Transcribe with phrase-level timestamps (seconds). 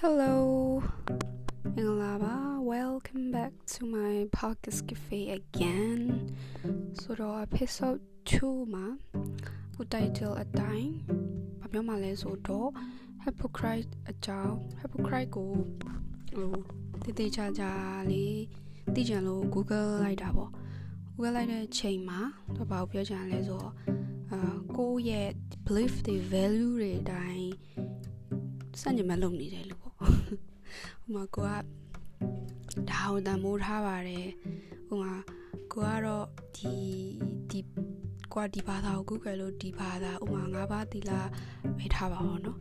[0.00, 0.34] Hello
[1.74, 2.34] မင်္ဂလာပါ
[2.72, 6.00] Welcome back to my podcast cafe again
[7.00, 8.00] ဆိုတော့ episode
[8.30, 8.86] 2မှာ
[9.74, 10.92] ခု title အတိုင်း
[11.60, 12.70] ဘာပြောမှလဲဆိုတော့
[13.24, 15.50] hypocrite အကြောင်း hypocrite ကို
[16.32, 16.52] ဟို
[17.04, 17.70] တည်တည်ချာချာ
[18.10, 18.40] လေး
[18.94, 20.50] သိကြလို့ Google လိုက်တာပေါ့
[21.14, 22.20] Google လိုက်တဲ့ချိန်မှာ
[22.56, 23.72] တော့ဘာကိုပြောချင်လဲဆိုတော့
[24.32, 25.28] အာကိုယ့်ရဲ့
[25.66, 27.48] belief တွေ value တွေအတိုင်း
[28.80, 29.88] စัญญမလုပ်နေတယ်လို့ပေါ့ ါ့
[31.08, 31.50] ဟိုမှာကိုက
[32.90, 34.28] ဒါဟိုတန်မိုးထားပါတယ်
[34.86, 35.14] ဟိုမှာ
[35.72, 36.72] ကိုကတော့ဒီ
[37.50, 37.60] ဒီ
[38.32, 41.10] ကွာဒီဘာသာကို Google လို့ဒီဘာသာဥမာ၅ပါးသီလ
[41.78, 42.58] ပဲထားပါတော့เนาะ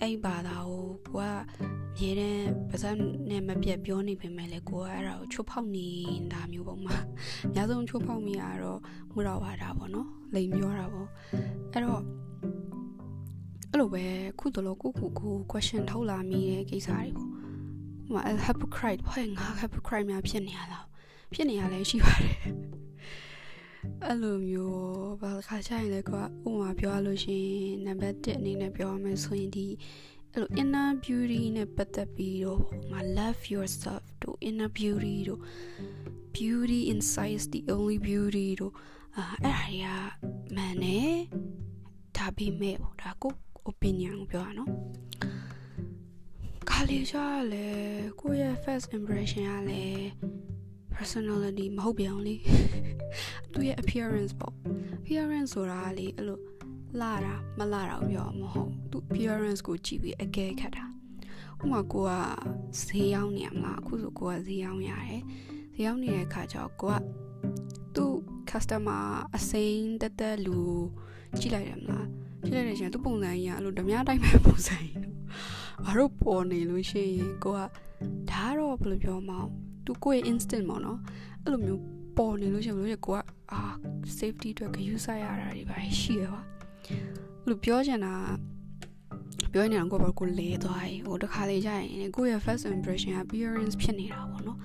[0.00, 1.24] အဲ့ဘာသာကိုကိုက
[1.96, 2.84] မြဲတမ်းပါစ
[3.30, 5.88] နဲ့မပြတ်ပြောနေပေမဲ့လည်းကိုကအဲ့ဒါကိုချိုးဖောက်နေ
[6.32, 6.98] တာမျိုးပုံမှာ
[7.48, 8.80] အများဆုံးချိုးဖောက်မိရတော့
[9.12, 11.08] မူတော်ပါတာပေါ့နော်လိန်ပြောတာပေါ့
[11.72, 12.02] အဲ့တော့
[13.70, 14.04] အဲ့လိုပဲ
[14.40, 17.30] ခုတလို့ကိုကိုကို question ထုတ်လာမိတဲ့ကိစ္စတွေပေါ့
[18.09, 20.85] ဟိုမှာ hypocrite ဟဲ့ငါ hypocrite များဖြစ်နေရလား
[21.33, 22.37] ဖြစ်နေရလဲရှိပါတယ်
[24.05, 29.67] အဲ့လိုမျိုးဘာခါချိုင်လဲကွာဥမာပြောရလို့ရှိရင်နံပါတ်1အနေနဲ့ပြောရမယ်ဆိုရင်ဒီ
[30.33, 35.41] အဲ့လို inner beauty နဲ့ပတ်သက်ပြီးတော့မ love yourself တို့ inner beauty တို့
[36.35, 38.73] beauty inside is the only beauty တို့
[39.17, 41.15] အာအဲ့ဒါတွေကမှန်တယ်
[42.17, 43.33] ဒါပေမဲ့ပေါ့ဒါကို
[43.71, 45.38] opinion ကိုပြောရအောင်ခါ
[46.89, 47.67] လေးချားလဲ
[48.21, 50.05] ကိုယ့်ရဲ့ first impression ကလည်း
[50.95, 52.35] personality မဟုတ်ပြန်လေ
[53.53, 54.53] သူရဲ့ appearance ပေါ့
[54.97, 56.39] appearance ဆိုတာလေအဲ့လို
[57.01, 60.85] လာတာမလာတာပြောမဟုတ်သူ appearance ကိုကြည့်ပြီးအကဲခတ်တာ
[61.61, 62.11] ဥပမာကိုက
[62.85, 65.21] ဈေးရောက်နေရမလားအခုဆိုကိုကဈေးရောက်ရတယ်
[65.73, 67.01] ဈေးရောက်နေတဲ့အခါကျတော့ကိုက
[67.95, 68.05] သူ
[68.49, 69.03] customer
[69.35, 70.57] အစိမ်းတက်တက်လူ
[71.39, 72.07] ကြည့်လိုက်တယ်မလား
[72.43, 75.18] ကြည့်လိုက်တဲ့ချိန်သူပုံစံကြီးကအဲ့လိုဓမြတိုင်းပဲပုံစံကြီးနော်
[75.85, 77.59] ဘာလို့ပေါ်နေလို့ရှိရင်ကိုက
[78.31, 79.49] ဒါတော့ဘယ်လိုပြောမအောင်
[79.85, 80.99] သူကိုယ့်ရဲ့ instinct ပေါ့နော်
[81.43, 81.81] အဲ့လိုမျိုး
[82.17, 83.17] ပေါ်နေလို့ရှိရင်ဘယ်လိုလဲကိုက
[83.53, 83.61] အာ
[84.17, 86.41] safety အတွက်ဂရုစိုက်ရတာတွေပါရှိရပါ
[87.47, 88.13] လို့ပြောချင်တာ
[89.53, 94.57] ပြောနေတာကိုဘာကိုလဲသွားရင်ဟိုတခါလေကြာရင်ကိုယ့်ရဲ့ first impression appearance ဖြစ်နေတာပေါ့နော်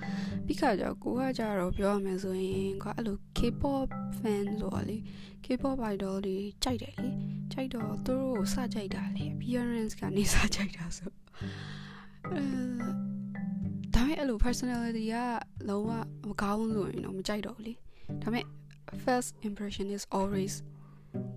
[0.45, 3.87] ပြီးခါကျကိုကကြတော့ပြောရမယ်ဆိုရင်ကအဲ့လို K-pop
[4.19, 4.97] fan ဆိုတော့လေ
[5.45, 7.09] K-pop idol တွေကြိုက်တယ်လေ
[7.55, 11.11] ကြိုက်တော့သူတို့ကိုစကြိုက်တာလေ appearance ကနေစကြိုက်တာဆို
[12.33, 12.43] အဲ
[13.93, 15.15] ဒါပေမဲ့အဲ့လို personality က
[15.69, 15.91] လုံးဝ
[16.27, 17.73] မကောင်းဆိုရင်တော့မကြိုက်တော့ဘူးလေ
[18.23, 18.45] ဒါပေမဲ့
[19.05, 20.53] first impression is always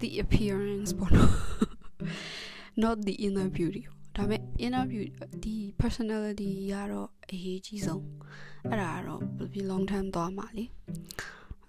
[0.00, 1.32] the appearance ပေါ့နော်
[2.82, 3.82] not the inner beauty
[4.16, 5.10] ဒါပေမဲ့ inner beauty
[5.44, 8.04] ဒီ personality ကတော့အရေးကြီးဆုံး
[8.70, 9.20] အဲ့ဒါကတော့
[9.52, 10.64] ဘယ်လို long term သွားမှာလေ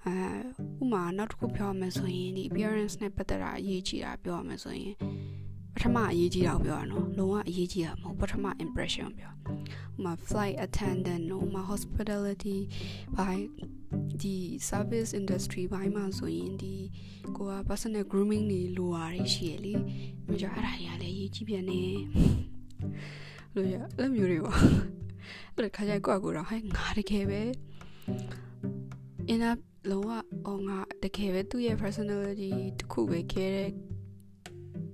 [0.09, 4.95] အဲဥမာနောက်တစ်ခုပြောရမယ်ဆိုရင်ဒီ appearance နဲ့ပတ်သက်တာအရေးကြီးတာပြောရမယ်ဆိုရင်
[5.75, 12.57] ပထမအရေးကြီးတာကိုပြောရနော်လုံးဝအရေးကြီးတာမဟုတ်ပထမ impression ပြောဥမာ flight attendant နော်ဥမာ hospitality
[13.17, 13.45] ဘိုင်း
[14.21, 14.35] ဒီ
[14.69, 16.75] service industry ဘိုင်းမှာဆိုရင်ဒီ
[17.37, 19.73] ကိုက personal grooming တွေလိုရတွေရှိရလေ
[20.27, 21.81] မကြအဲ့ဒါတွေကလည်းရေးကြည့်ပြန်နေ
[23.55, 24.55] လို့ရအဲ့မျိုးတွေပါ
[25.55, 27.41] အဲ့ဒါခါကျကိုကကိုတော့ဟဲ့ငါတကယ်ပဲ
[29.27, 29.41] အင်း
[29.90, 30.10] လုံးဝ
[30.46, 32.50] အော်ငါတကယ်ပဲသူ့ရဲ့ personality
[32.80, 33.70] တခုပဲခဲတဲ့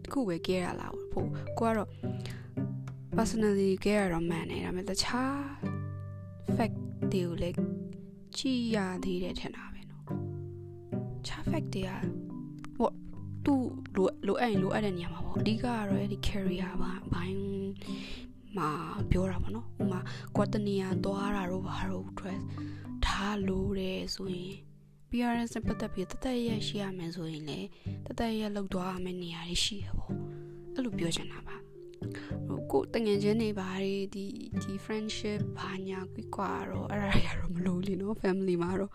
[0.05, 1.29] တခုပဲခဲရလားဖို့
[1.59, 1.91] ကိုကတော့
[3.17, 5.37] personality ခဲရတော့မှန်နေဒါပေမဲ့တခြား
[6.57, 6.77] fact
[7.13, 7.57] တွေကိုလည်း
[8.37, 10.03] ကြည့်ရသေးတယ်ထင်တာပဲเนาะ
[11.27, 11.91] ခြား fact တွေက
[12.77, 12.91] ဟို
[13.45, 13.63] သူ့
[13.97, 17.41] လိုလိုအဲ့လိုအဲ့တဲ့နေရာမှာပေါ့အဓိကကတော့အဲ့ဒီ career ဘာဘိုင်း
[18.57, 18.71] မှာ
[19.11, 20.01] ပြောတာပေါ့နော်ဥမာ
[20.37, 22.43] ကွာတနေရာသွားတာတော့ဘာလို့ dress
[23.05, 24.57] ထားလို့တဲ့ဆိုရင်
[25.16, 27.60] PRS နဲ့ပတ်သက်ပြီးတသက်ရက်ရှိရမယ်ဆိုရင်လေ
[28.06, 30.12] တသက်ရက်လောက်သွားရမယ့်နေရာတွေရှိရပေါ့
[30.74, 31.56] အဲ့လိုပြောချင်တာပါ
[32.48, 34.26] ဟိုကိုတငယ်ချင်းတွေဘာတွေဒီ
[34.62, 36.00] ဒီ friendship ဘာညာ
[36.36, 38.92] ကွာတော့အဲ့ဒါတွေကတော့မလို့လीနော် family မှာတော့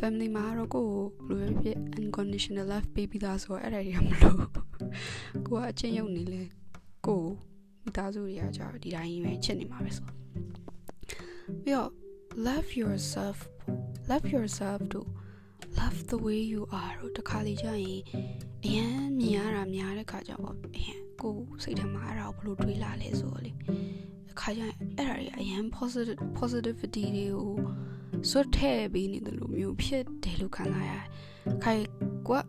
[0.00, 0.88] family မှာတော့ကို
[1.26, 4.36] ဘယ်လိုဖြစ် unconditional love ပေးပြီးသားဆိုတော့အဲ့ဒါတွေကမလို့
[5.46, 6.42] ကိုကအချင်းရုပ်နေလဲ
[7.06, 7.24] ကို
[7.82, 11.90] မိသားစုတွေကကြာဒီတိုင်းပဲချစ်နေမှာပဲဆိုပြီးတော့
[12.46, 13.38] love yourself
[14.10, 15.08] love yourself တို့
[15.78, 18.00] love the way you are တို့တခါလေကြာရင်
[18.64, 23.52] အရင်မြင်ရတာများတဲ့ခါကျတော့အရင်ကိုစိတ်ထဲမှာအဲ့ဒါကိုဘယ်လိုတွေးလာလဲဆိုတော့လေ
[24.32, 27.52] အခါကျရင်အဲ့ဒါတွေအရင် positive positivity တွေကို
[28.30, 31.06] စွတ်ထည့်ပေးနေတယ်လို့မျိုးဖြစ်တယ်လို့ခံစားရတယ်။
[31.62, 31.84] ခိုင်
[32.28, 32.46] ကွက်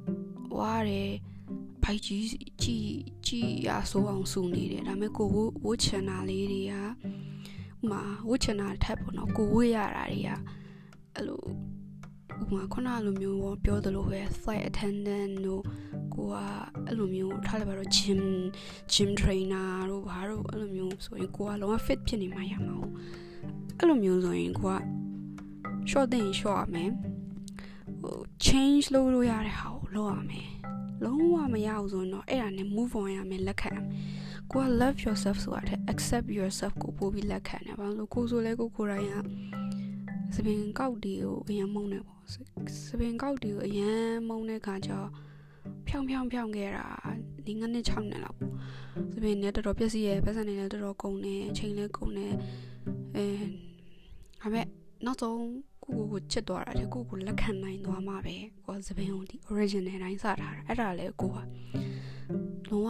[0.58, 1.12] ဝါတယ်
[1.84, 2.26] ဘိုက်ကြီး
[2.64, 2.88] ကြည်
[3.28, 6.84] ကြည်ရဆိုးအောင်စူနေတယ်ဒါပေမဲ့ကိုဝဝချန်နာလေးတွေကဥ
[7.90, 10.30] မာဝချန်နာထက်ပေါ့နော်ကိုဝေးရတာတွေက
[11.16, 11.44] အဲ့လို
[12.52, 15.64] ဥပမာခုနလိုမျိုးပြောသလိုပဲ flight attendant တို့
[16.14, 16.36] ကိုက
[16.86, 18.22] အဲ့လိုမျိုးထားလိုက်ပါတော့ gym
[18.94, 22.94] gym trainer တို့ဘာတို့အဲ့လိုမျိုးဆိုရင်ကိုကလုံးဝ fit ဖြစ်နေမှရမှာဟုတ်
[23.78, 24.78] အဲ့လိုမျိုးဆိုရင်ကိုက
[25.90, 26.92] short တဲ့ short ရမယ်
[28.02, 30.50] ဟို change လုပ်လို့ရတဲ့ဟာကိုလုပ်ရမယ်
[31.04, 33.90] လုံးဝမရဘူးဆိုရင်တော့အဲ့ဒါနဲ့ move on ရမယ်လက်ခံရမယ်
[34.52, 39.16] ကိုက love yourself ဆိုတာတဲ့ accept yourself ကိုပို့ပြီးလက်ခံတယ်ဘာလို့ကိုဆိုလဲကိုကိုယ်တိုင်က
[40.36, 42.24] စပင်ကောက်တီကိုအရင်မုန်းနေပေါ့
[42.88, 45.10] စပင်ကောက်တီကိုအရင်မုန်းတဲ့ခါကျတော့
[45.88, 46.88] ဖြောင်းဖြောင်းဖြောင်းခဲ့တာ
[47.46, 48.54] ဒီငနှစ်6နှစ်လောက်ပေါ့
[49.14, 52.34] စပင်နဲ့တော်တော်ပြည့်စည်ရဲ့ပတ်စံနေလည်းတော်တော်ကုန်တယ်အချိန်လည်းကုန်တယ်
[53.16, 53.26] အဲ
[54.42, 54.68] ဒါပေမဲ့
[55.06, 55.40] နောက်ဆုံး
[55.84, 61.38] ကိုကိုကိုချစ်သွားတာလေကိုကိုလက်ခံနိုင်သွားမှပဲကိုစပင်ကိုဒီ original တိုင်းစထားတာအဲ့ဒါလေကိုက
[62.70, 62.90] လုံးဝ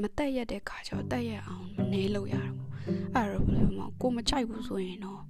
[0.00, 2.58] မတက်ရက်တဲ့ခါကျတော့တက်ရက်အောင်မနေလို့ရတော့
[3.14, 5.20] အဲ့တော့ဘယ်လိုမှကိုမကြိုက်ဘူးဆိုရင်တော့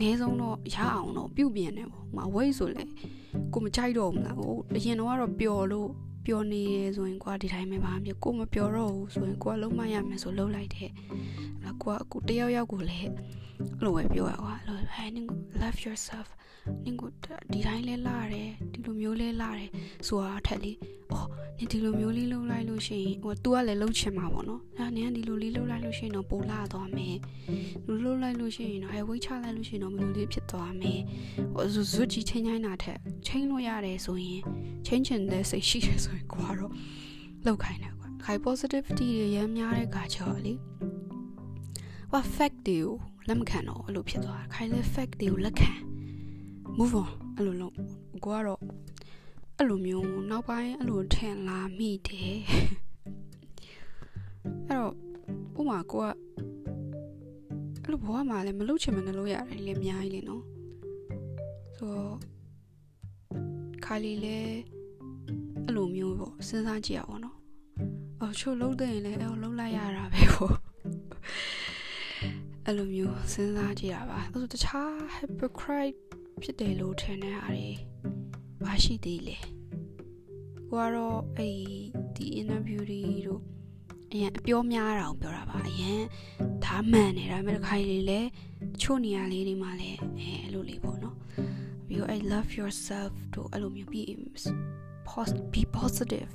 [0.00, 2.84] နေဆုံးတော့ရအောင်တော့ပြုတ်ပြင်းတယ်ပေါ့မဝိတ်ဆိုလေ
[3.52, 5.88] ကိုမကြိုက်တော့ဘူးလားဟိုအရင်တော့ကတော့ပျော်လို့
[6.26, 10.90] ပျော်နေရဆိုရင်ကွာဒီတိုင်းပဲပါပြကိုမပျော်တော့ဘူးဆိုရင်ကိုကလုံးမရမယ်ဆိုလုံးလိုက်တယ်
[11.62, 13.08] အဲ့ကိုကကိုတယောက်ယောက်ကိုလည်း
[13.78, 15.26] အဲ့လိုပဲပြောရကွာအဲ့လိုဟဲ့နင်
[15.60, 16.28] love yourself
[16.84, 17.10] နင်ကို
[17.52, 19.70] ဒီတိုင်းလဲလာတယ်ဒီလိုမျိုးလဲလာတယ်
[20.06, 20.72] ဆိုတာထက်လေ
[21.12, 21.28] အော်
[21.58, 27.16] နင်ဒီလိုမျိုးလေးလုပ်လိုက်လို့ရှိရင်ဟို तू ကလည်းလှုပ်ချင်မှာပေါ့နော်အဲ့နင်ကဒီလိုလေးလှုပ်လိုက်လို့ရှိရင်တော့ပိုလာသွားမယ်
[27.86, 31.00] လူလှုပ်လိုက်လို့ရှိရင်တော့ဟဲ့ဝိတ်ချလိုက်လို့ရှိရင်တော့ဘယ်လိုလေးဖြစ်သွားမယ်
[31.54, 34.42] ဟိုဇွတ်ကြီးချင်းချိုင်းတာထက်ချင်းလို့ရတယ်ဆိုရင်
[34.86, 36.72] ချင်းချင်တဲ့စိတ်ရှိတယ်ဆိုရင်ကိုကတော့
[37.46, 40.54] လောက်ခိုင်းတယ်ကွာခိုင် positivity တွေရမ်းများတဲ့ခါကျတော့လေ
[42.10, 42.94] ဟို fact တွေကို
[43.28, 45.72] လက်မခံတော့အဲ့လိုဖြစ်သွားတာခိုင်လဲ fact တွေကိုလက်ခံ
[46.78, 47.74] move on အဲ့လိုလုံး
[48.24, 48.60] ကိုကတော့
[49.58, 52.38] အဲ့လိုမျိုးနောက်ပိုင်းအဲ့လိုထင်လာမိတယ်
[54.68, 54.92] အဲ့တော့
[55.60, 56.06] ဥမာကိုက
[57.82, 60.44] အဲ့လိုဘဝမှာလည်းမလုပ်ချင်မနဲ့လုပ်ရတယ်လေအများကြီးလေနော်
[61.76, 62.16] ဆိုတော့
[63.84, 64.56] ခါလီလည်း
[65.64, 67.36] အဲ့လိုမျိုးပေါ့စဉ်းစားကြည့်ရပါတော့
[68.20, 70.54] အော်ချို့လုံးတဲ့ရင်လည်းအဲ့လိုလုံးလိုက်ရတာပဲပေါ့
[72.64, 75.98] အဲ့လိုမျိုးစဉ်းစားကြည့်ရပါအဲ့ဆိုတခြား hypocrite
[76.42, 77.93] ဖြစ်တယ်လို့ထင်တဲ့ဟာတွေ
[78.66, 79.36] ဘာရှိသေးလဲ
[80.70, 81.58] ကိုကတော့အဲ့
[82.16, 83.42] ဒီ interview တွေတို့
[84.12, 86.00] အရင်အပြောများတာကိုပြောတာပါအရင်
[86.64, 88.20] ဒါမှန်တယ်ဒါပေမဲ့တစ်ခါလေလေ
[88.80, 91.16] ချို့နေရာလေးတွေမှာလည်းအဲအဲ့လိုလေးပေါ့နော်
[91.86, 94.06] ပြီးတော့အဲ့ love yourself တို့အဲ့လိုမျိုးပြီး
[95.52, 96.30] be positive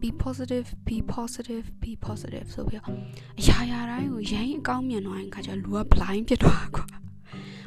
[0.00, 2.96] be positive be positive be positive ဆိုပြီးတော့
[3.40, 6.86] အရာရာတိုင်းကိုရိုင်းအကောင်းမြင်သွားရင်ခါကျလူက blind ဖြစ်သွားကွာ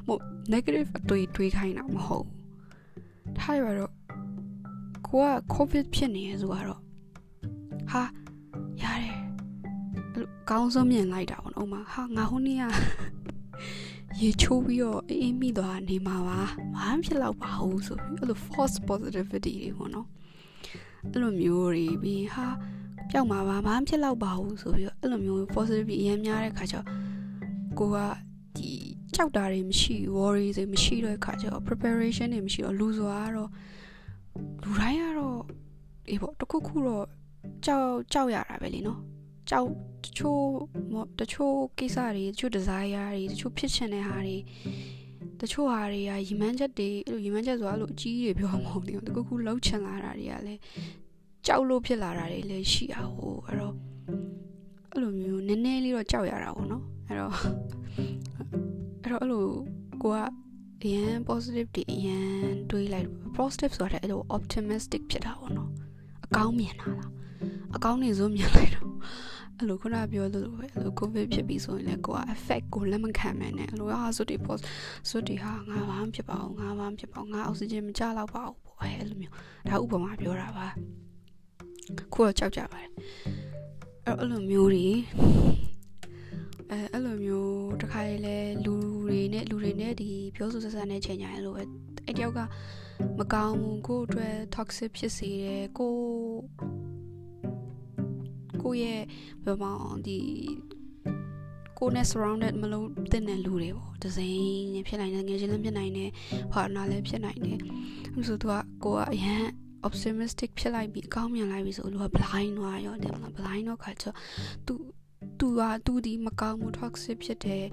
[0.07, 0.21] မို့
[0.53, 2.27] negative အတွေ့တွေးခိုင်းတာမဟုတ်
[3.39, 3.91] ထားရတော့
[5.13, 6.81] ကိုက covid ဖြစ်နေရဆိုတော့
[7.91, 8.03] ဟာ
[8.81, 9.15] ရတယ်
[10.13, 12.63] အဲ့ကောင်းဆုံးမြင်လိုက်တာပေါ့နော်ဥမာဟာငါဟိုနေ့က
[14.21, 16.39] ရေချိုးပြီးတော့အေးမိသွားနေမှာပါ
[16.75, 20.07] ဘာမှဖြစ်တော့ပါဘူးဆိုပြီးအဲ့လို false positivity တွေပေါ့နော်
[21.11, 22.47] အဲ့လိုမျိုးတွေပြီးဟာ
[23.09, 26.85] ပျောက်မှာပါဘာမှဖြစ်တော့ပါဘူးဆိုပြီးတော့အဲ့လိုမျိုး positivity အရင်များတဲ့ခါကျတော့
[27.79, 27.97] ကိုက
[28.57, 28.71] ဒီ
[29.15, 33.49] ကြောက်တာတွေမရှိ worry တွေမရှိတဲ့အခါကျတော့ preparation တွေမရှိတော့လူစွာကတော့
[34.63, 35.39] လူတိုင်းကတော့
[36.09, 37.05] အေးပေါ့တခုခုတော့
[37.65, 38.99] ကြောက်ကြောက်ရတာပဲလीနော်
[39.49, 39.69] ကြောက်
[40.03, 40.43] တချို့
[41.19, 44.37] တချို့ကိစ္စတွေတချို့ desire တွေတချို့ဖြစ်ချင်တဲ့ဟာတွေ
[45.41, 50.61] တချို့ဟာတွေကရီမန်းချက်တွေအဲ့လိုရီမန်းချက်ဆိုတာအဲ့လိုအကြီးတွေပြောမှာမဟုတ်ဘူးတခုခုလှုပ်ချင်လာတာတွေကလည်း
[51.45, 53.73] ကြောက်လို့ဖြစ်လာတာတွေလည်းရှိတာဟိုအဲ့တော့
[54.91, 57.33] အဲ့လိုမျိုးနည်းနည်းလေးတော့ကြောက်ရတာပေါ့နော်အဲ့တော့
[59.01, 59.45] အဲ့တော့အဲ့လို
[60.01, 60.17] ကိုက
[60.85, 62.27] အရန် positive တွေအရန်
[62.69, 65.69] တွေးလိုက် positive ဆိုတာအဲ့လို optimistic ဖြစ်တာပေါ့နော်
[66.25, 67.11] အကောင်းမြင်တာလား
[67.75, 68.93] အကောင်းနေစိုးမြင်လိုက်တော့
[69.57, 74.63] အဲ့လိုခုနပြောလို့ပဲအဲ့လို covid ဖြစ်ပြီးဆိုရင်လည်းကိုက effect ကိုလက်မခံမှန်းနဲ့အဲ့လိုဟာဆိုဒီ post
[75.09, 79.33] ဆိုဒီဟာငါဘာမှဖြစ်ပါဘူးငါဘာမှဖြစ်ပါဘူးငါအောက်ဆီဂျင်မကျတော့ပါဘူးပေါ့အဲ့လိုမျိုး
[79.69, 80.67] ဒါဥပမာပြောတာပါ
[82.13, 82.89] ခုတော့ကြောက်ကြပါတယ်
[84.05, 84.87] အဲ့လိုမျိုးတွေ
[86.69, 88.82] အဲအဲ့လိုမျိုးတခါလေလဲလူတွေ
[89.33, 91.63] နဲ့လူတွေနဲ့ဒီပြောဆိုဆက်ဆံတဲ့ချိန်ညာအဲ့လိုပဲ
[92.05, 92.39] အဲ့တယောက်က
[93.17, 95.95] မကောင်းဘူးကိုယ့်အတွက် toxic ဖြစ်စေတယ်ကို
[98.61, 99.01] ကိုရဲ့
[99.43, 99.73] ဘယ်မှာ
[100.05, 100.17] ဒီ
[101.79, 106.09] ကိုနဲ့ surrounded မလို့တဲ့တဲ့လူတွေပေါ့ဒဇိန်နဲ့ဖြစ်နိုင်တယ်ငယ်ချင်းလည်းဖြစ်နိုင်တယ်
[106.53, 107.59] partner လည်းဖြစ်နိုင်တယ်
[108.15, 109.43] အဲဆိုသူကကိုကအရန်
[109.87, 114.05] optimistic ဖြစ်လိုက်ပြီးအကောင်းမြင်လိုက်ပြီးဆိုလူက blind သွားရောတယ်မလား blind တော့ခါကျ
[114.65, 114.73] သူ
[115.39, 117.63] သူကသူဒီမကောင်းမှု toxic ဖြစ်တယ်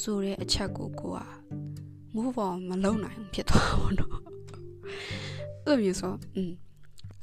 [0.00, 1.20] ဆိုတဲ့အချက်ကိုကိုက
[2.14, 4.16] move on မလုပ်နိုင်ဖြစ်သွားပါတော့
[5.64, 6.52] အဲ့လိုမျိုးဆိုอืม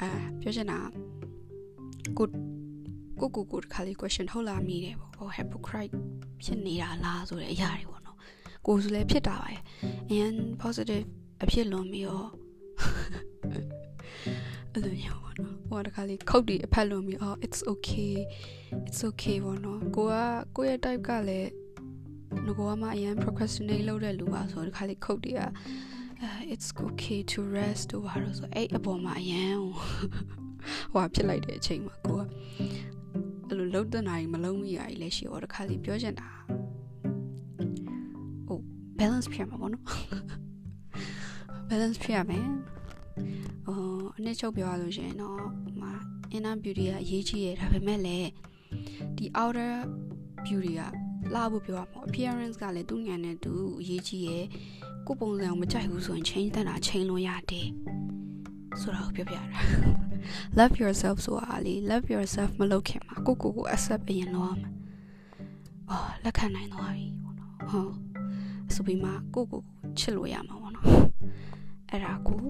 [0.02, 0.10] အာ
[0.42, 0.80] ပြောချင်တာ
[2.18, 2.28] ကို
[3.20, 5.94] ကိုကိုကိုတခါလေး question ထုတ်လာမိတယ်ပေါ့ဟို hypocrite
[6.44, 8.18] ဖြစ်နေတာလားဆိုတဲ့အရာတွေပေါ့နော်
[8.68, 9.62] ကိုဆိုလည်းဖြစ်တာပါရဲ့
[10.24, 11.06] and positive
[11.44, 12.30] အဖြစ်လွန်ပြီးတော့
[14.76, 18.16] အဲ့လိုမျိုးပေါ့နော်ဟိုတခါလေးခုတ်တီအဖက်လွန်ပြီးအော် it's okay
[18.88, 20.16] it's okay ပေါ့နော်ကိုက
[20.56, 21.52] ကိုရဲ့ type ကလည်း
[22.46, 25.42] ငကိုကမှအရင် procrastinate လုပ်တဲ့လူပါဆိုတော့တခါလေးခုတ်တီက
[26.54, 29.56] it's okay to rest တို့ပါတော့ဆိုအဲ့အပေါ်မှာအရင်
[30.92, 32.22] ဟိုဖြစ်လိုက်တဲ့အချိန်မှာကိုက
[33.48, 36.30] အဲ့လိုလုံးတဲ့နိုင်မလုံးမိရကြီးလည်းရှိတော့တခါလေးပြောချင်တာ
[38.48, 38.60] ဟို
[39.00, 39.86] balance ဖြစ်မှာပေါ့နော်
[41.70, 42.48] balance ဖြစ်ရမယ်
[43.66, 43.80] ဟို
[44.18, 45.38] အနည်းချုပ်ပြောရလို့ရှိရင်တော့
[45.80, 45.96] ဟို
[46.36, 48.30] inner beauty ကအရေးကြီးတယ်ဒါပေမဲ့လည်း
[49.18, 49.74] ဒီ outer
[50.46, 50.82] beauty က
[51.36, 54.46] လာဖို့ပြောရမှာ appearance ကလည်းသူ့ညံနဲ့သူအရေးကြီးရယ်
[55.08, 57.68] ကိုပုံစံကိုမကြိုက်ဘူးဆိုရင် change တက်တာ change လို့ရတယ်
[58.82, 59.42] ဆိုတော့ပြောပြတာ
[60.58, 64.70] love yourself ဆိုတာလေ love yourself မလုပ်ခင်မှာကိုကိုကို accept အရင်လုပ်ရမှာ
[65.90, 67.94] အော်လက်ခံနိုင်သွားပြီပေါ့နော်ဟုတ်
[68.74, 70.88] ဆိုပြီးမှကိုကိုကိုချစ်လို့ရမှာပေါ့နော်
[71.90, 72.42] အဲ့ဒါကို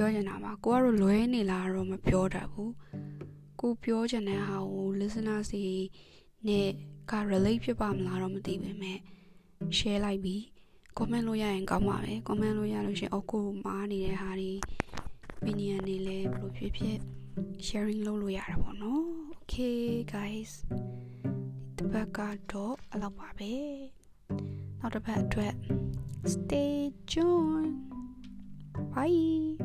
[0.00, 2.72] ပြောချင်တာပါကိုကတော့လွဲနေလားတော့မပြောတတ်ဘူး
[3.60, 5.62] ကိုပြောချင်တဲ့ဟာကို listener စီ
[6.46, 6.68] နဲ့
[7.10, 8.98] က relate ဖြစ်ပါမလားတော့မသိပေမဲ့
[9.76, 10.42] share လိုက်ပြီး
[10.96, 14.52] comment လို့ရရင်ကောင်းပါပဲ comment လို့ရလို့ရှင်အော်ကိုမားနေတဲ့ဟာတွေ
[15.38, 16.98] opinion တွေလည်းဘယ်လိုဖြစ်ဖြစ်
[17.66, 19.80] sharing လုပ်လို့ရတာပေါ့နော် okay
[20.14, 20.52] guys
[21.76, 22.18] ဒီတစ်ပတ်က
[22.52, 23.52] တော့အလောက်ပါပဲ
[24.80, 25.54] နောက်တစ်ပတ်အတွက်
[26.32, 26.74] stay
[27.10, 27.97] tuned
[28.78, 29.56] Bye.